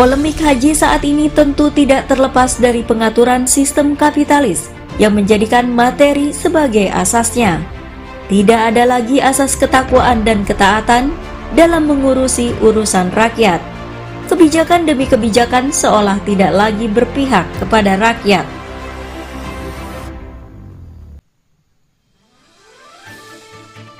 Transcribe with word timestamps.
Polemik 0.00 0.40
haji 0.40 0.72
saat 0.72 1.04
ini 1.04 1.28
tentu 1.28 1.68
tidak 1.68 2.08
terlepas 2.08 2.56
dari 2.56 2.80
pengaturan 2.80 3.44
sistem 3.44 3.92
kapitalis 3.92 4.72
yang 4.96 5.12
menjadikan 5.12 5.68
materi 5.68 6.32
sebagai 6.32 6.88
asasnya. 6.88 7.60
Tidak 8.32 8.72
ada 8.72 8.88
lagi 8.88 9.20
asas 9.20 9.52
ketakwaan 9.60 10.24
dan 10.24 10.40
ketaatan 10.48 11.12
dalam 11.52 11.84
mengurusi 11.84 12.48
urusan 12.64 13.12
rakyat. 13.12 13.60
Kebijakan 14.24 14.88
demi 14.88 15.04
kebijakan 15.04 15.68
seolah 15.68 16.16
tidak 16.24 16.56
lagi 16.56 16.88
berpihak 16.88 17.44
kepada 17.60 18.00
rakyat. 18.00 18.48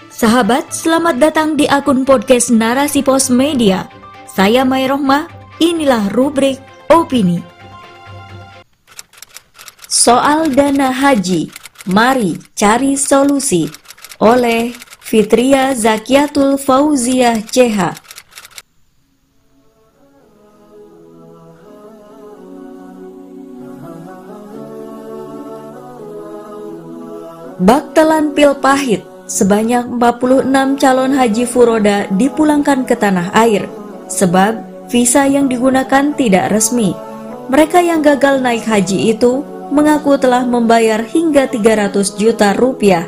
Sahabat, 0.08 0.72
selamat 0.72 1.20
datang 1.20 1.60
di 1.60 1.68
akun 1.68 2.08
podcast 2.08 2.48
Narasi 2.48 3.04
Pos 3.04 3.28
Media. 3.28 3.84
Saya 4.24 4.64
Mai 4.64 4.88
Rohmah 4.88 5.39
Inilah 5.60 6.08
rubrik 6.16 6.56
opini. 6.88 7.36
Soal 9.84 10.48
dana 10.56 10.88
haji, 10.88 11.52
mari 11.84 12.40
cari 12.56 12.96
solusi 12.96 13.68
oleh 14.24 14.72
Fitria 15.04 15.76
Zakiatul 15.76 16.56
Fauziah 16.56 17.44
CH. 17.44 17.92
Baktelan 27.60 28.32
pil 28.32 28.56
pahit, 28.56 29.04
sebanyak 29.28 29.92
46 30.00 30.80
calon 30.80 31.12
haji 31.12 31.44
furoda 31.44 32.08
dipulangkan 32.16 32.88
ke 32.88 32.96
tanah 32.96 33.28
air, 33.36 33.68
sebab 34.08 34.69
visa 34.90 35.22
yang 35.30 35.46
digunakan 35.46 36.10
tidak 36.18 36.50
resmi. 36.50 36.92
Mereka 37.46 37.78
yang 37.78 38.02
gagal 38.02 38.42
naik 38.42 38.66
haji 38.66 39.14
itu 39.14 39.46
mengaku 39.70 40.18
telah 40.18 40.42
membayar 40.42 40.98
hingga 41.06 41.46
300 41.46 42.18
juta 42.18 42.50
rupiah. 42.58 43.06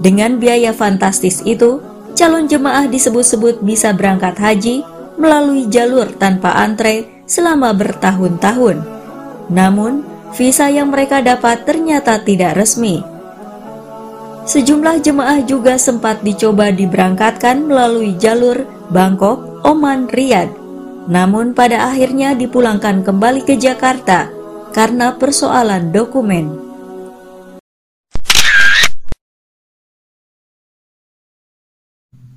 Dengan 0.00 0.40
biaya 0.40 0.72
fantastis 0.72 1.44
itu, 1.44 1.84
calon 2.16 2.48
jemaah 2.48 2.88
disebut-sebut 2.88 3.60
bisa 3.60 3.92
berangkat 3.92 4.40
haji 4.40 4.80
melalui 5.20 5.68
jalur 5.68 6.08
tanpa 6.16 6.56
antre 6.56 7.24
selama 7.28 7.76
bertahun-tahun. 7.76 8.80
Namun, 9.52 10.00
visa 10.32 10.72
yang 10.72 10.88
mereka 10.88 11.20
dapat 11.20 11.68
ternyata 11.68 12.16
tidak 12.24 12.56
resmi. 12.56 13.04
Sejumlah 14.48 15.04
jemaah 15.04 15.44
juga 15.44 15.76
sempat 15.76 16.24
dicoba 16.24 16.72
diberangkatkan 16.72 17.62
melalui 17.62 18.16
jalur 18.18 18.66
Bangkok, 18.90 19.62
Oman, 19.62 20.10
Riyadh 20.10 20.61
namun 21.10 21.50
pada 21.56 21.90
akhirnya 21.90 22.34
dipulangkan 22.38 23.02
kembali 23.02 23.42
ke 23.42 23.58
Jakarta 23.58 24.30
karena 24.70 25.14
persoalan 25.18 25.90
dokumen. 25.90 26.62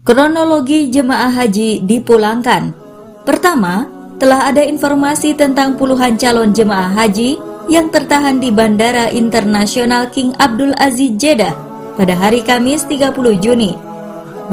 Kronologi 0.06 0.94
jemaah 0.94 1.34
haji 1.34 1.82
dipulangkan. 1.82 2.78
Pertama, 3.26 3.90
telah 4.22 4.54
ada 4.54 4.62
informasi 4.62 5.34
tentang 5.34 5.74
puluhan 5.82 6.14
calon 6.14 6.54
jemaah 6.54 6.94
haji 6.94 7.42
yang 7.66 7.90
tertahan 7.90 8.38
di 8.38 8.54
Bandara 8.54 9.10
Internasional 9.10 10.14
King 10.14 10.38
Abdul 10.38 10.78
Aziz 10.78 11.18
Jeddah 11.18 11.58
pada 11.98 12.14
hari 12.14 12.46
Kamis 12.46 12.86
30 12.86 13.18
Juni. 13.42 13.74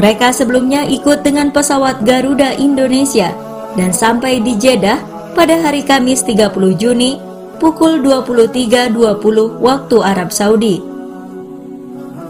Mereka 0.01 0.33
sebelumnya 0.33 0.89
ikut 0.89 1.21
dengan 1.21 1.53
pesawat 1.53 2.01
Garuda 2.01 2.57
Indonesia 2.57 3.37
dan 3.77 3.91
sampai 3.93 4.41
di 4.41 4.57
Jeddah 4.57 5.01
pada 5.33 5.61
hari 5.65 5.81
Kamis 5.85 6.25
30 6.25 6.53
Juni 6.77 7.17
pukul 7.57 8.03
23.20 8.03 9.63
waktu 9.63 9.97
Arab 10.03 10.29
Saudi. 10.35 10.83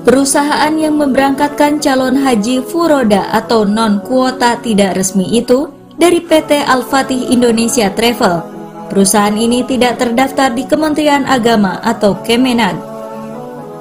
Perusahaan 0.03 0.75
yang 0.75 0.99
memberangkatkan 0.99 1.79
calon 1.79 2.19
haji 2.19 2.59
furoda 2.67 3.31
atau 3.31 3.63
non-kuota 3.63 4.59
tidak 4.59 4.99
resmi 4.99 5.31
itu 5.39 5.71
dari 5.95 6.19
PT 6.19 6.67
Al-Fatih 6.67 7.31
Indonesia 7.31 7.87
Travel. 7.95 8.43
Perusahaan 8.91 9.33
ini 9.33 9.63
tidak 9.65 10.03
terdaftar 10.03 10.53
di 10.53 10.67
Kementerian 10.67 11.23
Agama 11.25 11.79
atau 11.87 12.19
Kemenag. 12.27 12.77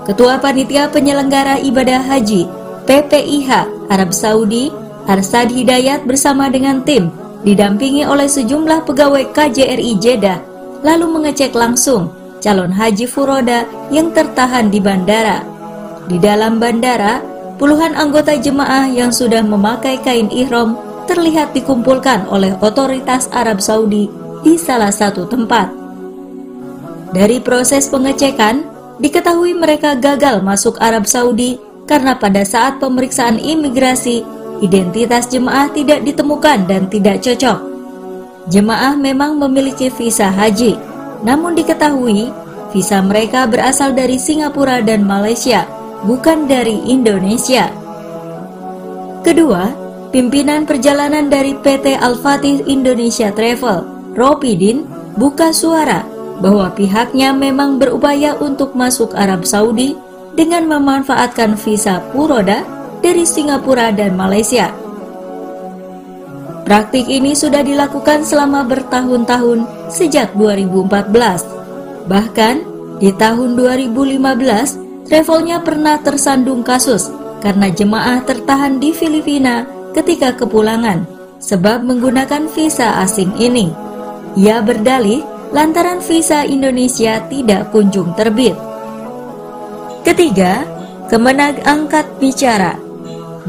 Ketua 0.05 0.37
Panitia 0.39 0.87
Penyelenggara 0.89 1.61
Ibadah 1.61 2.01
Haji 2.05 2.47
PPIH 2.89 3.49
Arab 3.89 4.15
Saudi 4.15 4.73
Arsad 5.05 5.53
Hidayat 5.53 6.05
bersama 6.05 6.49
dengan 6.49 6.81
tim 6.81 7.20
didampingi 7.41 8.05
oleh 8.05 8.29
sejumlah 8.29 8.85
pegawai 8.85 9.33
KJRI 9.33 9.91
Jeddah, 9.97 10.39
lalu 10.85 11.05
mengecek 11.09 11.53
langsung 11.53 12.13
calon 12.41 12.73
haji 12.73 13.05
furoda 13.05 13.69
yang 13.93 14.09
tertahan 14.11 14.73
di 14.73 14.81
bandara. 14.81 15.45
Di 16.09 16.17
dalam 16.17 16.57
bandara, 16.57 17.21
puluhan 17.61 17.93
anggota 17.93 18.33
jemaah 18.33 18.89
yang 18.89 19.13
sudah 19.13 19.45
memakai 19.45 20.01
kain 20.01 20.27
ihram 20.33 20.75
terlihat 21.05 21.53
dikumpulkan 21.53 22.25
oleh 22.27 22.57
otoritas 22.59 23.29
Arab 23.29 23.61
Saudi 23.61 24.09
di 24.41 24.57
salah 24.57 24.89
satu 24.89 25.29
tempat. 25.29 25.69
Dari 27.13 27.37
proses 27.43 27.91
pengecekan, 27.91 28.65
diketahui 28.97 29.53
mereka 29.53 29.93
gagal 29.93 30.41
masuk 30.41 30.79
Arab 30.81 31.05
Saudi 31.05 31.61
karena 31.85 32.15
pada 32.15 32.41
saat 32.47 32.79
pemeriksaan 32.79 33.37
imigrasi 33.37 34.23
identitas 34.61 35.27
jemaah 35.27 35.67
tidak 35.73 36.05
ditemukan 36.05 36.69
dan 36.69 36.87
tidak 36.87 37.19
cocok. 37.19 37.59
Jemaah 38.49 38.97
memang 38.97 39.37
memiliki 39.37 39.89
visa 39.93 40.29
haji, 40.29 40.77
namun 41.25 41.53
diketahui 41.53 42.33
visa 42.71 43.03
mereka 43.03 43.45
berasal 43.45 43.91
dari 43.91 44.17
Singapura 44.17 44.79
dan 44.81 45.03
Malaysia, 45.03 45.67
bukan 46.07 46.47
dari 46.47 46.79
Indonesia. 46.87 47.69
Kedua, 49.21 49.69
pimpinan 50.09 50.65
perjalanan 50.65 51.29
dari 51.29 51.53
PT 51.53 51.99
Al-Fatih 51.99 52.65
Indonesia 52.65 53.29
Travel, 53.29 53.85
Ropidin, 54.17 54.89
buka 55.19 55.53
suara 55.53 56.01
bahwa 56.41 56.73
pihaknya 56.73 57.29
memang 57.37 57.77
berupaya 57.77 58.33
untuk 58.41 58.73
masuk 58.73 59.13
Arab 59.13 59.45
Saudi 59.45 59.93
dengan 60.33 60.65
memanfaatkan 60.65 61.53
visa 61.53 62.01
Puroda 62.09 62.65
dari 63.01 63.25
Singapura 63.25 63.89
dan 63.89 64.13
Malaysia. 64.13 64.69
Praktik 66.63 67.09
ini 67.09 67.35
sudah 67.35 67.65
dilakukan 67.65 68.23
selama 68.23 68.63
bertahun-tahun 68.63 69.91
sejak 69.91 70.37
2014. 70.37 72.07
Bahkan 72.07 72.55
di 73.01 73.09
tahun 73.17 73.57
2015, 73.57 75.09
travelnya 75.09 75.59
pernah 75.59 75.99
tersandung 75.99 76.61
kasus 76.61 77.11
karena 77.41 77.67
jemaah 77.73 78.21
tertahan 78.23 78.77
di 78.77 78.93
Filipina 78.93 79.65
ketika 79.91 80.31
kepulangan 80.37 81.03
sebab 81.41 81.83
menggunakan 81.83 82.47
visa 82.53 83.01
asing 83.01 83.33
ini. 83.41 83.73
Ia 84.39 84.63
berdalih 84.63 85.25
lantaran 85.51 85.99
visa 85.99 86.47
Indonesia 86.47 87.19
tidak 87.27 87.73
kunjung 87.75 88.15
terbit. 88.15 88.55
Ketiga, 90.07 90.63
Kemenag 91.11 91.67
angkat 91.67 92.07
bicara 92.23 92.79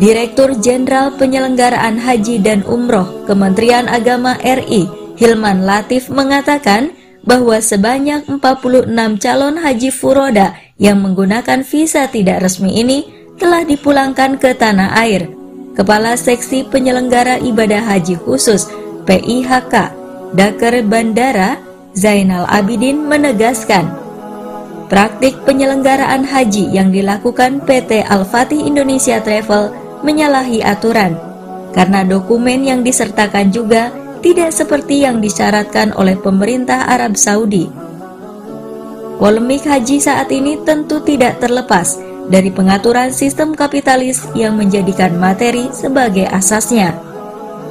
Direktur 0.01 0.57
Jenderal 0.57 1.13
Penyelenggaraan 1.21 2.01
Haji 2.01 2.41
dan 2.41 2.65
Umroh 2.65 3.29
Kementerian 3.29 3.85
Agama 3.93 4.41
RI 4.41 4.89
Hilman 5.21 5.69
Latif 5.69 6.09
mengatakan 6.09 6.97
bahwa 7.23 7.61
sebanyak 7.61 8.27
46 8.27 8.89
calon 9.23 9.55
haji 9.61 9.91
furoda 9.95 10.59
yang 10.81 10.99
menggunakan 10.99 11.63
visa 11.63 12.11
tidak 12.11 12.43
resmi 12.43 12.83
ini 12.83 13.07
telah 13.39 13.63
dipulangkan 13.63 14.41
ke 14.43 14.57
tanah 14.57 14.97
air. 14.99 15.31
Kepala 15.73 16.19
Seksi 16.19 16.69
Penyelenggara 16.69 17.41
Ibadah 17.41 17.87
Haji 17.87 18.21
Khusus 18.21 18.69
PIHK 19.09 19.75
Dakar 20.37 20.75
Bandara 20.85 21.61
Zainal 21.97 22.45
Abidin 22.49 23.09
menegaskan 23.09 23.89
praktik 24.93 25.33
penyelenggaraan 25.49 26.29
haji 26.29 26.69
yang 26.69 26.93
dilakukan 26.93 27.65
PT 27.65 28.05
Al-Fatih 28.05 28.61
Indonesia 28.69 29.17
Travel 29.25 29.82
menyalahi 30.03 30.61
aturan 30.61 31.33
karena 31.73 32.05
dokumen 32.05 32.63
yang 32.63 32.85
disertakan 32.85 33.49
juga 33.49 33.91
tidak 34.23 34.55
seperti 34.55 35.03
yang 35.03 35.19
disyaratkan 35.19 35.91
oleh 35.99 36.15
pemerintah 36.15 36.87
Arab 36.87 37.19
Saudi. 37.19 37.67
Polemik 39.19 39.67
haji 39.67 39.99
saat 39.99 40.31
ini 40.31 40.59
tentu 40.63 41.03
tidak 41.03 41.43
terlepas 41.43 41.99
dari 42.31 42.55
pengaturan 42.55 43.11
sistem 43.11 43.55
kapitalis 43.55 44.23
yang 44.39 44.55
menjadikan 44.55 45.15
materi 45.19 45.71
sebagai 45.75 46.27
asasnya. 46.31 46.95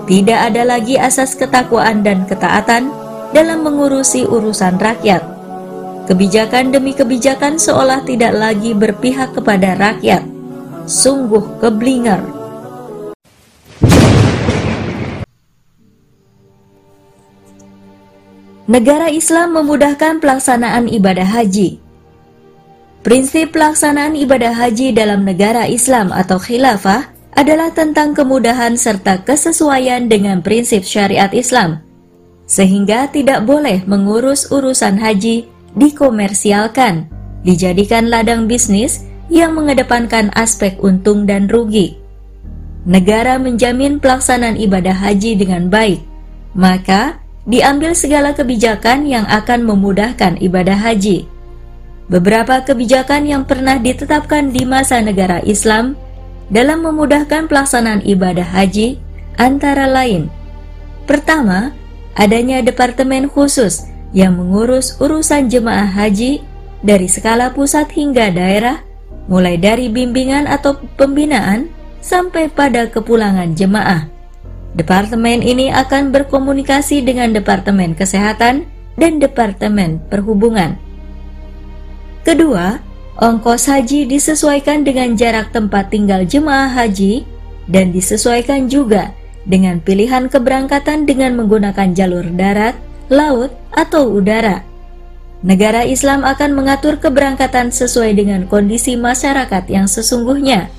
Tidak 0.07 0.39
ada 0.51 0.67
lagi 0.67 0.99
asas 0.99 1.37
ketakwaan 1.39 2.03
dan 2.03 2.27
ketaatan 2.27 2.91
dalam 3.31 3.63
mengurusi 3.63 4.27
urusan 4.27 4.75
rakyat. 4.75 5.23
Kebijakan 6.09 6.75
demi 6.75 6.91
kebijakan 6.91 7.55
seolah 7.55 8.03
tidak 8.03 8.35
lagi 8.35 8.75
berpihak 8.75 9.31
kepada 9.31 9.79
rakyat 9.79 10.40
sungguh 10.89 11.61
keblinger. 11.61 12.21
Negara 18.71 19.11
Islam 19.11 19.59
memudahkan 19.59 20.23
pelaksanaan 20.23 20.87
ibadah 20.87 21.27
haji. 21.27 21.83
Prinsip 23.03 23.51
pelaksanaan 23.51 24.15
ibadah 24.15 24.55
haji 24.55 24.95
dalam 24.95 25.27
negara 25.27 25.67
Islam 25.67 26.13
atau 26.15 26.39
khilafah 26.39 27.11
adalah 27.35 27.73
tentang 27.75 28.15
kemudahan 28.15 28.79
serta 28.79 29.27
kesesuaian 29.27 30.07
dengan 30.07 30.39
prinsip 30.39 30.87
syariat 30.87 31.31
Islam, 31.35 31.83
sehingga 32.47 33.11
tidak 33.11 33.43
boleh 33.43 33.83
mengurus 33.89 34.47
urusan 34.51 34.95
haji 35.01 35.51
dikomersialkan, 35.75 37.11
dijadikan 37.43 38.07
ladang 38.07 38.47
bisnis 38.47 39.03
yang 39.31 39.55
mengedepankan 39.55 40.27
aspek 40.35 40.75
untung 40.83 41.23
dan 41.23 41.47
rugi. 41.47 41.95
Negara 42.83 43.39
menjamin 43.39 44.03
pelaksanaan 44.03 44.59
ibadah 44.59 44.93
haji 44.93 45.39
dengan 45.39 45.71
baik, 45.71 46.03
maka 46.51 47.23
diambil 47.47 47.95
segala 47.95 48.35
kebijakan 48.35 49.07
yang 49.07 49.23
akan 49.31 49.63
memudahkan 49.63 50.35
ibadah 50.43 50.75
haji. 50.75 51.23
Beberapa 52.11 52.59
kebijakan 52.67 53.23
yang 53.23 53.47
pernah 53.47 53.79
ditetapkan 53.79 54.51
di 54.51 54.67
masa 54.67 54.99
negara 54.99 55.39
Islam 55.47 55.95
dalam 56.51 56.83
memudahkan 56.83 57.47
pelaksanaan 57.47 58.03
ibadah 58.03 58.43
haji 58.43 58.99
antara 59.39 59.87
lain 59.87 60.27
Pertama, 61.11 61.73
adanya 62.15 62.61
departemen 62.61 63.27
khusus 63.27 63.83
yang 64.15 64.39
mengurus 64.39 64.95
urusan 65.01 65.51
jemaah 65.51 65.87
haji 65.87 66.39
dari 66.87 67.11
skala 67.11 67.51
pusat 67.51 67.91
hingga 67.91 68.31
daerah, 68.31 68.79
mulai 69.29 69.57
dari 69.59 69.91
bimbingan 69.91 70.49
atau 70.49 70.77
pembinaan 70.97 71.69
sampai 72.01 72.49
pada 72.49 72.89
kepulangan 72.89 73.53
jemaah. 73.53 74.09
Departemen 74.71 75.43
ini 75.43 75.67
akan 75.67 76.15
berkomunikasi 76.15 77.03
dengan 77.03 77.35
Departemen 77.35 77.91
Kesehatan 77.91 78.65
dan 78.95 79.19
Departemen 79.19 79.99
Perhubungan. 80.07 80.79
Kedua, 82.23 82.79
ongkos 83.19 83.67
haji 83.67 84.07
disesuaikan 84.07 84.87
dengan 84.87 85.13
jarak 85.19 85.51
tempat 85.51 85.91
tinggal 85.91 86.23
jemaah 86.23 86.71
haji 86.71 87.27
dan 87.67 87.91
disesuaikan 87.91 88.71
juga 88.71 89.11
dengan 89.43 89.81
pilihan 89.81 90.29
keberangkatan 90.31 91.03
dengan 91.03 91.35
menggunakan 91.35 91.91
jalur 91.91 92.25
darat, 92.31 92.77
laut, 93.11 93.51
atau 93.73 94.07
udara. 94.07 94.70
Negara 95.41 95.81
Islam 95.81 96.21
akan 96.21 96.53
mengatur 96.53 97.01
keberangkatan 97.01 97.73
sesuai 97.73 98.13
dengan 98.13 98.45
kondisi 98.45 98.93
masyarakat 98.93 99.65
yang 99.73 99.89
sesungguhnya, 99.89 100.69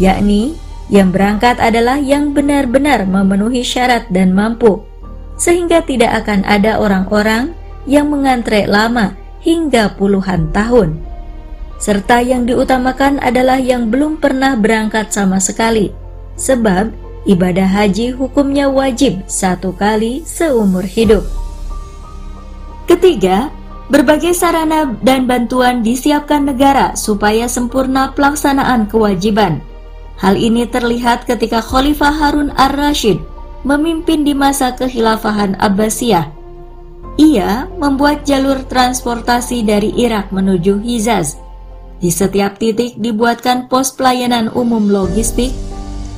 yakni 0.00 0.56
yang 0.88 1.12
berangkat 1.12 1.60
adalah 1.60 2.00
yang 2.00 2.32
benar-benar 2.32 3.04
memenuhi 3.04 3.60
syarat 3.60 4.08
dan 4.08 4.32
mampu, 4.32 4.80
sehingga 5.36 5.84
tidak 5.84 6.24
akan 6.24 6.48
ada 6.48 6.80
orang-orang 6.80 7.52
yang 7.84 8.08
mengantre 8.08 8.64
lama 8.64 9.12
hingga 9.44 9.92
puluhan 10.00 10.48
tahun. 10.48 10.96
Serta 11.76 12.24
yang 12.24 12.48
diutamakan 12.48 13.20
adalah 13.20 13.60
yang 13.60 13.92
belum 13.92 14.16
pernah 14.16 14.56
berangkat 14.56 15.12
sama 15.12 15.44
sekali, 15.44 15.92
sebab 16.40 16.88
ibadah 17.28 17.68
haji 17.68 18.16
hukumnya 18.16 18.72
wajib 18.72 19.20
satu 19.28 19.76
kali 19.76 20.24
seumur 20.24 20.88
hidup. 20.88 21.24
Ketiga, 22.88 23.59
berbagai 23.90 24.32
sarana 24.32 24.94
dan 25.02 25.26
bantuan 25.26 25.82
disiapkan 25.82 26.46
negara 26.46 26.94
supaya 26.94 27.50
sempurna 27.50 28.14
pelaksanaan 28.14 28.86
kewajiban 28.86 29.60
Hal 30.20 30.36
ini 30.36 30.68
terlihat 30.68 31.24
ketika 31.24 31.64
Khalifah 31.64 32.12
Harun 32.12 32.52
ar-Rashid 32.52 33.16
memimpin 33.64 34.20
di 34.20 34.36
masa 34.36 34.76
kehilafahan 34.76 35.56
Abbasiyah. 35.56 36.28
Ia 37.16 37.64
membuat 37.80 38.28
jalur 38.28 38.60
transportasi 38.68 39.64
dari 39.64 39.96
Irak 39.96 40.28
menuju 40.28 40.84
Hizaz. 40.84 41.40
Di 42.00 42.12
setiap 42.12 42.60
titik 42.60 43.00
dibuatkan 43.00 43.68
pos 43.68 43.96
pelayanan 43.96 44.52
umum 44.52 44.88
logistik 44.92 45.52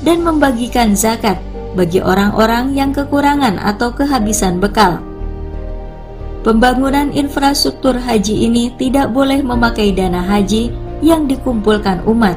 dan 0.03 0.23
membagikan 0.23 0.95
zakat 0.99 1.39
bagi 1.75 2.03
orang-orang 2.03 2.75
yang 2.75 2.91
kekurangan 2.91 3.55
atau 3.55 3.91
kehabisan 3.95 4.59
bekal. 4.59 4.99
Pembangunan 6.43 7.07
infrastruktur 7.15 7.95
haji 7.95 8.51
ini 8.51 8.75
tidak 8.75 9.15
boleh 9.15 9.39
memakai 9.39 9.95
dana 9.95 10.19
haji 10.19 10.75
yang 10.99 11.23
dikumpulkan 11.23 12.03
umat 12.03 12.35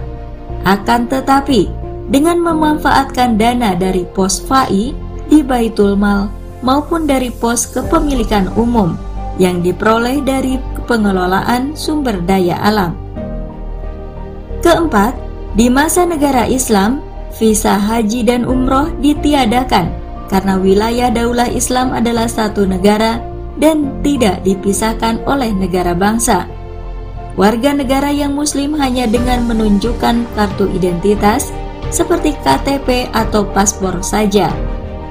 akan 0.67 1.07
tetapi, 1.07 1.71
dengan 2.11 2.43
memanfaatkan 2.43 3.39
dana 3.39 3.79
dari 3.79 4.03
pos 4.03 4.43
FAI 4.43 4.91
di 5.31 5.43
Baitul 5.43 5.95
Mal 5.95 6.27
maupun 6.63 7.07
dari 7.07 7.31
pos 7.31 7.71
kepemilikan 7.71 8.51
umum 8.59 8.99
yang 9.39 9.63
diperoleh 9.63 10.23
dari 10.27 10.59
pengelolaan 10.91 11.79
sumber 11.79 12.19
daya 12.23 12.59
alam. 12.63 12.99
Keempat, 14.63 15.15
di 15.55 15.71
masa 15.71 16.03
negara 16.03 16.51
Islam, 16.51 17.03
visa 17.39 17.79
haji 17.79 18.27
dan 18.27 18.43
umroh 18.43 18.91
ditiadakan 18.99 19.91
karena 20.27 20.59
wilayah 20.59 21.11
daulah 21.15 21.47
Islam 21.47 21.95
adalah 21.95 22.27
satu 22.27 22.67
negara 22.67 23.23
dan 23.57 24.01
tidak 24.05 24.45
dipisahkan 24.45 25.21
oleh 25.25 25.53
negara 25.53 25.97
bangsa. 25.97 26.49
Warga 27.37 27.77
negara 27.77 28.09
yang 28.09 28.33
muslim 28.33 28.73
hanya 28.81 29.05
dengan 29.05 29.45
menunjukkan 29.45 30.25
kartu 30.33 30.73
identitas 30.73 31.53
seperti 31.93 32.33
KTP 32.41 33.13
atau 33.13 33.45
paspor 33.53 34.01
saja. 34.01 34.49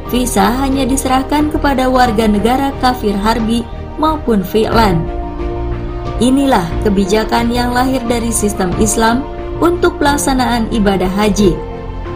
Visa 0.09 0.53
hanya 0.61 0.85
diserahkan 0.85 1.49
kepada 1.49 1.89
warga 1.89 2.25
negara 2.29 2.73
kafir 2.81 3.13
harbi 3.13 3.65
maupun 3.97 4.41
fi'lan. 4.41 5.01
Inilah 6.21 6.65
kebijakan 6.85 7.51
yang 7.51 7.75
lahir 7.75 7.99
dari 8.05 8.31
sistem 8.31 8.71
Islam 8.79 9.25
untuk 9.59 9.97
pelaksanaan 9.99 10.71
ibadah 10.71 11.09
haji. 11.09 11.53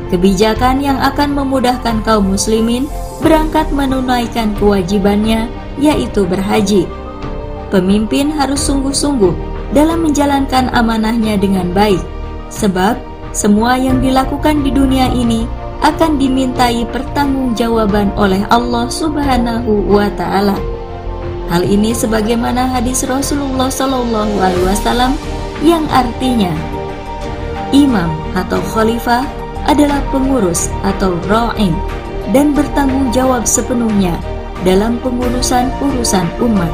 Kebijakan 0.09 0.81
yang 0.81 0.97
akan 0.97 1.37
memudahkan 1.37 2.01
kaum 2.01 2.33
muslimin 2.33 2.89
berangkat 3.21 3.69
menunaikan 3.69 4.57
kewajibannya 4.57 5.45
yaitu 5.79 6.27
berhaji. 6.27 6.85
Pemimpin 7.73 8.29
harus 8.33 8.59
sungguh-sungguh 8.67 9.33
dalam 9.71 10.05
menjalankan 10.05 10.69
amanahnya 10.73 11.37
dengan 11.37 11.69
baik, 11.71 12.01
sebab 12.51 12.97
semua 13.31 13.77
yang 13.77 14.01
dilakukan 14.01 14.65
di 14.65 14.73
dunia 14.73 15.09
ini 15.13 15.45
akan 15.79 16.19
dimintai 16.19 16.83
pertanggungjawaban 16.91 18.11
oleh 18.19 18.43
Allah 18.51 18.89
Subhanahu 18.91 19.87
wa 19.87 20.09
taala. 20.17 20.57
Hal 21.49 21.65
ini 21.65 21.95
sebagaimana 21.95 22.69
hadis 22.69 23.07
Rasulullah 23.07 23.73
Shallallahu 23.73 24.37
alaihi 24.37 24.65
wasallam 24.69 25.17
yang 25.65 25.81
artinya 25.89 26.53
imam 27.73 28.09
atau 28.37 28.61
khalifah 28.73 29.25
adalah 29.65 30.01
pengurus 30.09 30.69
atau 30.85 31.17
ra'in 31.29 31.73
dan 32.33 32.53
bertanggung 32.53 33.09
jawab 33.09 33.45
sepenuhnya 33.45 34.17
dalam 34.67 34.99
pengurusan 34.99 35.71
urusan 35.79 36.27
umat. 36.43 36.71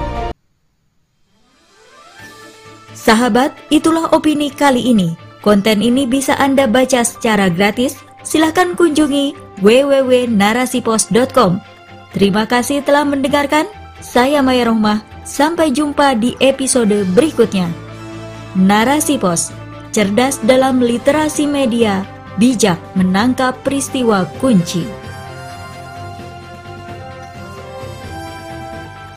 Sahabat, 2.95 3.53
itulah 3.69 4.09
opini 4.09 4.49
kali 4.49 4.89
ini. 4.89 5.13
Konten 5.45 5.85
ini 5.85 6.09
bisa 6.09 6.33
Anda 6.41 6.65
baca 6.65 7.05
secara 7.05 7.53
gratis. 7.53 8.01
Silahkan 8.25 8.73
kunjungi 8.73 9.61
www.narasipos.com. 9.61 11.61
Terima 12.17 12.49
kasih 12.49 12.81
telah 12.81 13.05
mendengarkan. 13.05 13.69
Saya 14.01 14.41
Maya 14.41 14.65
Rohmah. 14.65 15.05
Sampai 15.21 15.69
jumpa 15.69 16.17
di 16.17 16.33
episode 16.41 17.05
berikutnya. 17.13 17.69
Narasi 18.57 19.21
Pos, 19.21 19.53
cerdas 19.93 20.41
dalam 20.41 20.81
literasi 20.81 21.45
media, 21.45 22.01
bijak 22.41 22.81
menangkap 22.97 23.53
peristiwa 23.61 24.25
kunci. 24.41 25.04